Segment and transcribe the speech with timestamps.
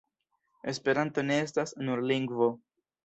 [0.71, 2.49] Esperanto ne estas nur lingvo.